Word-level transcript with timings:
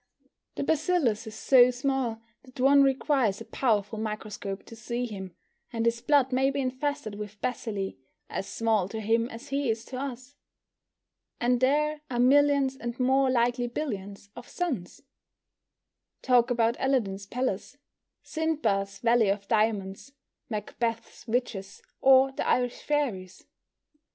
The 0.55 0.63
bacillus 0.63 1.27
is 1.27 1.35
so 1.35 1.69
small 1.69 2.23
that 2.41 2.59
one 2.59 2.81
requires 2.81 3.39
a 3.39 3.45
powerful 3.45 3.99
microscope 3.99 4.63
to 4.65 4.75
see 4.75 5.05
him, 5.05 5.35
and 5.71 5.85
his 5.85 6.01
blood 6.01 6.33
may 6.33 6.49
be 6.49 6.59
infested 6.59 7.13
with 7.13 7.39
bacilli 7.39 7.97
as 8.27 8.47
small 8.47 8.89
to 8.89 8.99
him 8.99 9.29
as 9.29 9.49
he 9.49 9.69
is 9.69 9.85
to 9.85 9.99
us. 9.99 10.33
And 11.39 11.59
there 11.59 12.01
are 12.09 12.17
millions, 12.17 12.75
and 12.75 12.99
more 12.99 13.29
likely 13.29 13.67
billions, 13.67 14.31
of 14.35 14.47
suns! 14.47 15.03
Talk 16.23 16.49
about 16.49 16.77
Aladdin's 16.79 17.27
palace, 17.27 17.77
Sinbad's 18.23 18.97
valley 18.97 19.29
of 19.29 19.47
diamonds, 19.47 20.13
Macbeth's 20.49 21.27
witches, 21.27 21.83
or 22.01 22.31
the 22.31 22.47
Irish 22.47 22.81
fairies! 22.81 23.45